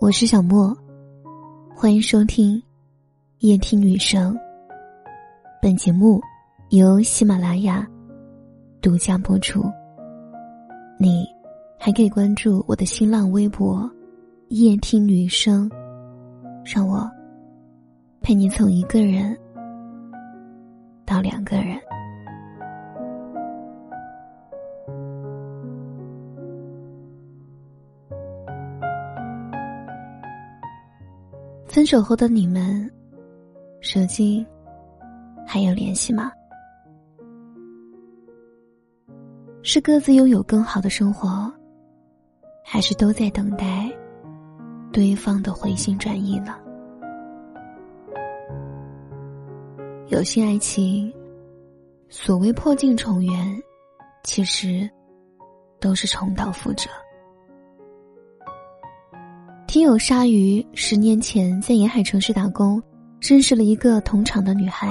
[0.00, 0.72] 我是小莫，
[1.74, 2.62] 欢迎收听
[3.40, 4.38] 夜听女生。
[5.60, 6.22] 本节目
[6.68, 7.84] 由喜马拉雅
[8.80, 9.64] 独家播出。
[11.00, 11.26] 你
[11.76, 13.90] 还可以关注我的新浪微博
[14.50, 15.68] “夜听女生”，
[16.64, 17.10] 让我
[18.20, 19.36] 陪你从一个人
[21.04, 21.76] 到两个人。
[31.68, 32.90] 分手后的你们，
[33.82, 34.44] 手机
[35.46, 36.32] 还有联系吗？
[39.62, 41.52] 是各自拥有更好的生活，
[42.64, 43.92] 还是都在等待
[44.90, 46.56] 对方的回心转意呢？
[50.06, 51.12] 有些爱情，
[52.08, 53.62] 所谓破镜重圆，
[54.24, 54.88] 其实
[55.78, 56.88] 都是重蹈覆辙。
[59.68, 62.82] 听友鲨鱼十年前在沿海城市打工，
[63.20, 64.88] 认识了一个同厂的女孩。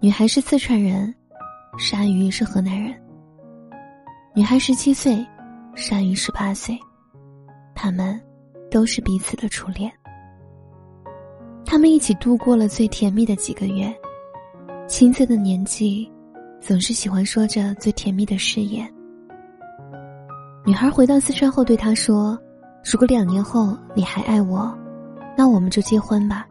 [0.00, 1.14] 女孩是四川人，
[1.78, 2.92] 鲨鱼是河南人。
[4.34, 5.24] 女孩十七岁，
[5.76, 6.76] 鲨鱼十八岁，
[7.72, 8.20] 他们
[8.68, 9.88] 都是彼此的初恋。
[11.64, 13.94] 他们一起度过了最甜蜜的几个月，
[14.88, 16.10] 青涩的年纪，
[16.60, 18.92] 总是喜欢说着最甜蜜的誓言。
[20.64, 22.36] 女孩回到四川后对他说。
[22.88, 24.72] 如果两年后你还爱我，
[25.36, 26.46] 那我们就结婚吧。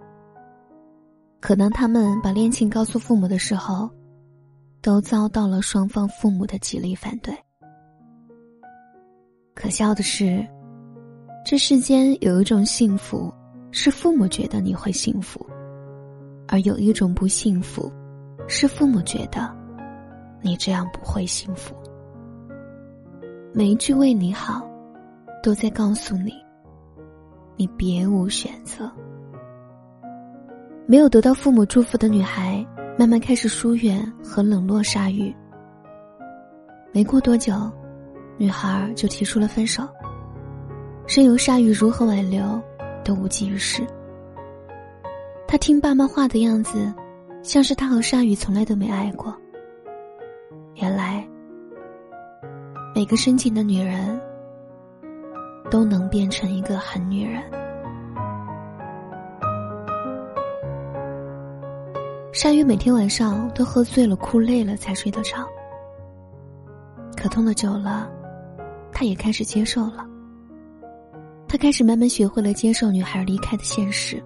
[1.39, 3.89] 可当他们把恋情告诉父母的时候，
[4.81, 7.33] 都遭到了双方父母的极力反对。
[9.53, 10.45] 可笑的是，
[11.45, 13.33] 这世间有一种幸福，
[13.71, 15.39] 是父母觉得你会幸福；
[16.49, 17.89] 而有一种不幸福，
[18.45, 19.49] 是父母觉得
[20.41, 21.73] 你这样不会幸福。
[23.53, 24.69] 每一句为你好。
[25.45, 26.33] 都在告诉你，
[27.55, 28.91] 你别无选择。
[30.87, 32.65] 没有得到父母祝福的女孩，
[32.97, 35.31] 慢慢开始疏远和冷落鲨鱼。
[36.91, 37.53] 没过多久，
[38.39, 39.87] 女孩就提出了分手。
[41.07, 42.59] 任由鲨鱼如何挽留，
[43.03, 43.85] 都无济于事。
[45.47, 46.91] 他听爸妈话的样子，
[47.43, 49.31] 像是他和鲨鱼从来都没爱过。
[50.73, 51.23] 原来，
[52.95, 54.19] 每个深情的女人。
[55.75, 57.43] 都能变成一个狠女人。
[62.31, 65.45] 鲨鱼每天晚上都喝醉了、哭累了才睡得着。
[67.17, 68.09] 可痛的久了，
[68.93, 70.07] 他也开始接受了。
[71.45, 74.23] 他开始慢慢学会了接受女孩离开的现实。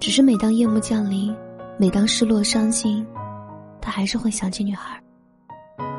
[0.00, 1.36] 只是每当夜幕降临，
[1.76, 3.06] 每当失落伤心，
[3.78, 4.98] 他还是会想起女孩，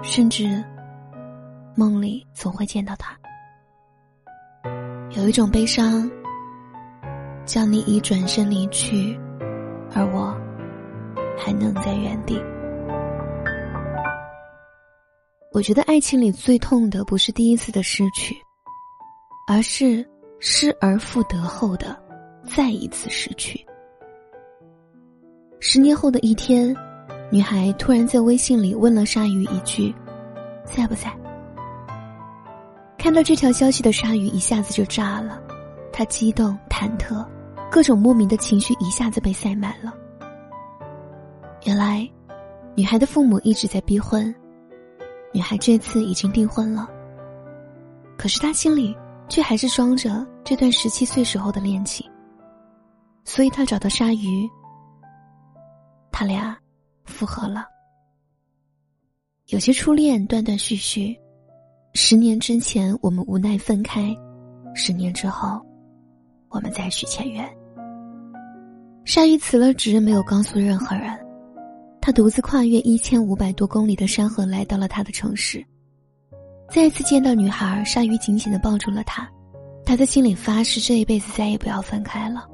[0.02, 0.64] 甚至
[1.76, 3.16] 梦里总会见到她。
[5.16, 6.12] 有一种悲伤，
[7.46, 9.18] 叫你已转身离去，
[9.94, 10.36] 而我
[11.38, 12.38] 还能在原地。
[15.54, 18.36] 我觉得爱情里最痛的不是第一次的失去，
[19.48, 20.06] 而是
[20.42, 21.98] 失而复得后的
[22.46, 23.66] 再一次失去。
[25.62, 26.76] 十年后的一天，
[27.32, 29.96] 女孩突然在微信里问了鲨鱼一句
[30.68, 31.10] ：“在不在？”
[33.06, 35.40] 看到这条消息的鲨鱼一下子就炸了，
[35.94, 37.24] 他激动、忐忑，
[37.70, 39.94] 各种莫名的情绪一下子被塞满了。
[41.66, 42.10] 原来，
[42.76, 44.34] 女孩的父母一直在逼婚，
[45.32, 46.90] 女孩这次已经订婚了。
[48.18, 48.98] 可是她心里
[49.30, 52.10] 却还是装着这段十七岁时候的恋情，
[53.24, 54.50] 所以她找到鲨鱼，
[56.12, 56.58] 他俩
[57.04, 57.68] 复合了。
[59.50, 61.16] 有些初恋断断续续。
[61.98, 64.14] 十年之前，我们无奈分开；
[64.74, 65.66] 十年之后，
[66.50, 67.50] 我们再续前缘。
[69.06, 71.18] 鲨鱼辞了职，没有告诉任何人。
[72.02, 75.66] 他独自跨越一千五百多公里的山河，来到了他的城市。
[76.70, 79.26] 再次见到女孩，鲨鱼紧紧的抱住了她。
[79.86, 82.46] 他在心里发誓，这一辈子再也不要分开了。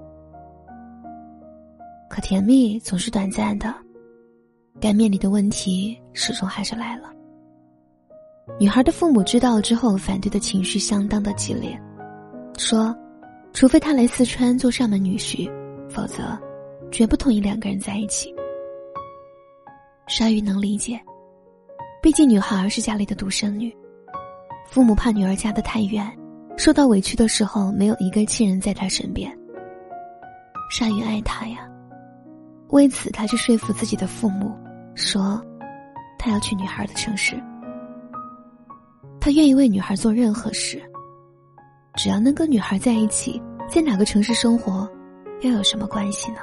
[2.08, 3.74] 可甜蜜总是短暂的，
[4.80, 7.12] 该面临的问题始终还是来了。
[8.60, 11.80] 女孩的父母知道之后，反对的情绪相当的激烈，
[12.58, 12.96] 说
[13.54, 15.52] ：“除非他来四川做上门女婿，
[15.90, 16.38] 否则
[16.92, 18.34] 绝不同意两个人在一起。”
[20.08, 21.00] 鲨鱼能理解，
[22.04, 23.76] 毕竟女孩是家里的独生女，
[24.68, 26.06] 父母怕女儿嫁得太远，
[26.56, 29.36] 受到委屈的时候没有一个亲人在她身边。
[30.70, 31.68] 鲨鱼爱她呀，
[32.70, 34.52] 为此他去说服自己的父母，
[34.94, 35.44] 说
[36.20, 37.42] 他要去女孩的城市。
[39.22, 40.82] 他愿意为女孩做任何事，
[41.94, 43.40] 只要能跟女孩在一起，
[43.70, 44.90] 在哪个城市生活，
[45.42, 46.40] 又有什么关系呢？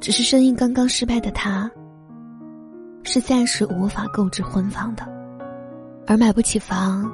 [0.00, 1.68] 只是生意刚刚失败的他，
[3.04, 5.02] 是暂时无法购置婚房的，
[6.06, 7.10] 而买不起房，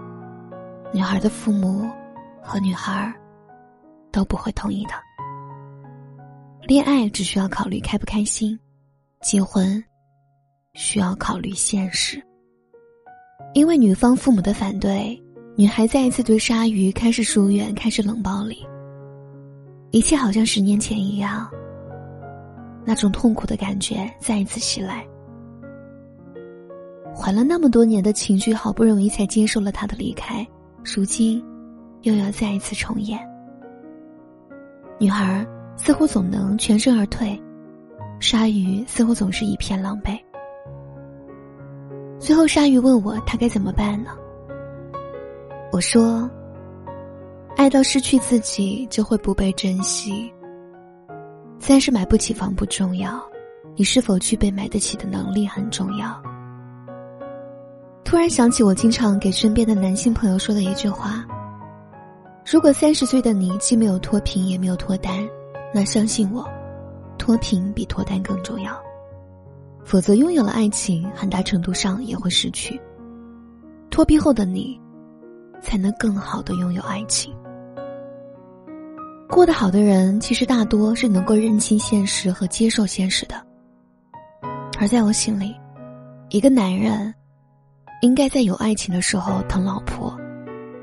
[0.93, 1.89] 女孩的父母
[2.43, 3.15] 和女孩
[4.11, 4.95] 都不会同意的。
[6.67, 8.59] 恋爱只需要考虑开不开心，
[9.23, 9.81] 结婚
[10.73, 12.21] 需要考虑现实。
[13.53, 15.21] 因为女方父母的反对，
[15.57, 18.67] 女孩再一次对鲨鱼开始疏远，开始冷暴力。
[19.91, 21.49] 一切好像十年前一样。
[22.85, 25.07] 那种痛苦的感觉再一次袭来，
[27.15, 30.47] 缓了那么多年的情绪，好不容易才接受了他的离开，
[30.85, 31.43] 如今
[32.03, 33.19] 又要再一次重演。
[34.99, 35.47] 女孩
[35.77, 37.41] 似乎总能全身而退，
[38.21, 40.19] 鲨鱼似乎总是一片狼狈。
[42.25, 44.13] 最后，鲨鱼问我他该怎么办呢？
[45.71, 46.27] 我说
[47.55, 50.33] ：“爱到失去自己，就会不被珍惜。”
[51.61, 53.23] 三是买不起房不重要，
[53.77, 56.19] 你是否具备买得起的能力很重要。
[58.05, 61.27] 突然想起我经常给身边的男性朋友说的一句话：
[62.51, 65.29] 如果三十岁的你既没有脱贫也没有脱单，
[65.75, 66.49] 那相信我，
[67.19, 68.75] 脱贫比脱单更重要。
[69.85, 72.81] 否则，拥有了爱情，很大程度上也会失去。
[73.91, 74.81] 脱贫后的你，
[75.63, 77.35] 才能更好的拥有爱情。
[79.29, 83.37] 过得好的人，其实大多是能够认清现实和接受现实的。
[84.79, 85.55] 而在我心里，
[86.31, 87.15] 一个男人
[88.01, 90.17] 应该在有爱情的时候疼老婆，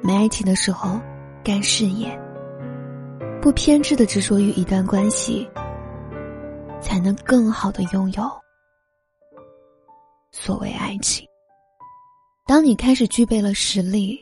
[0.02, 1.00] 没爱情的时候
[1.44, 2.18] 干事业，
[3.42, 5.48] 不偏执的执着于一段关系，
[6.80, 8.24] 才能更好的拥有
[10.32, 11.28] 所谓爱情。
[12.46, 14.20] 当你开始具备了实力，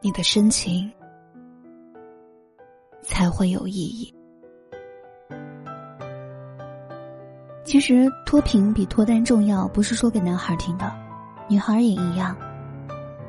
[0.00, 0.90] 你的深情。
[3.04, 4.14] 才会有意义。
[7.64, 10.90] 其实脱贫比脱单重要，不是说给男孩听的，
[11.48, 12.36] 女孩也一样。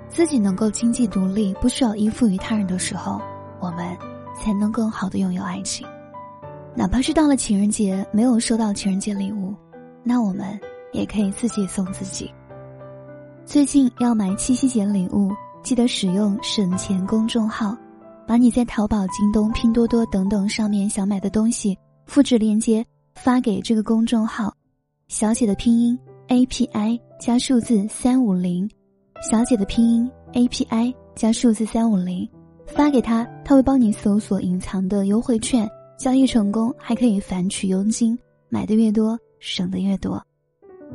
[0.07, 3.19] 自己能够经济独立，不需要依附于他人的时候，
[3.59, 3.97] 我们
[4.39, 5.87] 才能更好的拥有爱情。
[6.75, 9.55] 哪怕是到了情人节没有收到情人节礼物，
[10.03, 10.59] 那我们
[10.93, 12.31] 也可以自己送自己。
[13.45, 15.31] 最近要买七夕节礼物，
[15.61, 17.75] 记得使用省钱公众号。
[18.25, 22.83] 把你在淘宝、京东、拼多多等等上面想买的东西复制链接
[23.15, 24.55] 发给这个公众号，
[25.09, 25.99] 小写的拼音
[26.29, 28.69] A P I 加数字三五零，
[29.29, 32.25] 小写的拼音 A P I 加数字三五零，
[32.65, 35.69] 发给他，他会帮你搜索隐藏的优惠券，
[35.99, 38.17] 交易成功还可以返取佣金，
[38.47, 40.25] 买的越多省的越多。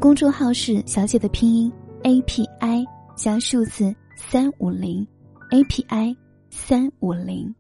[0.01, 1.73] 公众号是小写的拼音
[2.05, 2.85] A P I
[3.17, 5.07] 加数字三五零
[5.51, 6.17] ，A P I。
[6.51, 7.55] 三五零。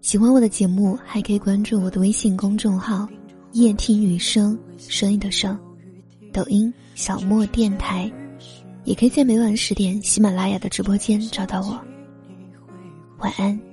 [0.00, 3.08] 喜欢我的节目，还可以关注我的微信公众号
[3.52, 5.58] “夜听雨声”，声音的声。
[6.32, 8.10] 抖音小莫电台，
[8.84, 11.80] 也可以在每晚十点喜马拉雅的直播间找到我。
[13.18, 13.67] 晚安。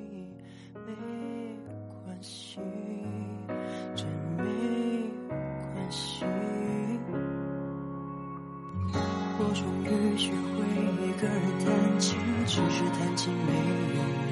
[12.56, 14.32] 只是弹琴没有你，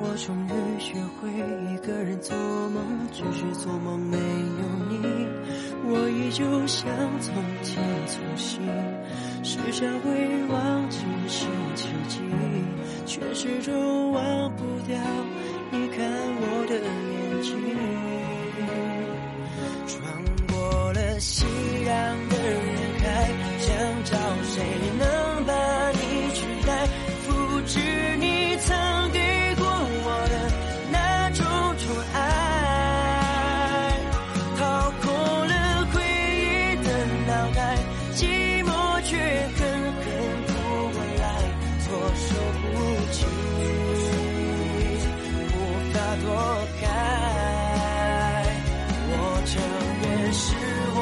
[0.00, 1.28] 我终于学会
[1.70, 2.34] 一个人做
[2.70, 2.82] 梦，
[3.12, 4.22] 只是做梦没有
[4.88, 5.28] 你。
[5.84, 6.88] 我依旧像
[7.20, 8.62] 从前粗心，
[9.44, 10.08] 试着会
[27.72, 27.78] 是
[28.18, 28.76] 你曾
[29.12, 30.34] 给过我的
[30.90, 31.40] 那种
[31.78, 32.20] 宠爱，
[34.58, 34.60] 掏
[35.00, 35.08] 空
[35.48, 35.54] 了
[35.90, 36.86] 回忆的
[37.26, 37.58] 脑袋，
[38.14, 38.20] 寂
[38.62, 38.68] 寞
[39.04, 39.16] 却
[39.56, 39.58] 狠
[40.02, 40.04] 狠
[40.48, 40.52] 扑
[40.92, 41.24] 过来，
[41.80, 42.28] 措手
[42.60, 42.62] 不
[43.10, 43.24] 及，
[45.48, 45.56] 无
[45.94, 46.28] 法躲
[46.78, 46.84] 开，
[49.08, 49.50] 我承
[50.02, 50.44] 认是
[50.94, 51.00] 我。